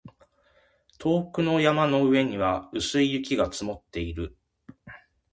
[0.97, 4.35] 遠くの山の上には薄い雪が積もっている